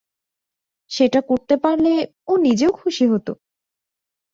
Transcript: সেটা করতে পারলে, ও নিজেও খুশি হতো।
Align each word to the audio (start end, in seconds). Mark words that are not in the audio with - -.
সেটা 0.91 1.19
করতে 1.29 1.55
পারলে, 1.63 1.93
ও 2.27 2.33
নিজেও 2.45 2.71
খুশি 2.79 3.05
হতো। 3.07 3.31